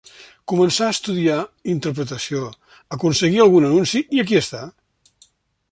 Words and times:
Començà 0.51 0.87
estudiar 0.93 1.35
interpretació, 1.73 2.41
aconseguí 2.99 3.45
algun 3.45 3.69
anunci, 3.69 4.05
i 4.19 4.25
aquí 4.25 4.41
està. 4.45 4.65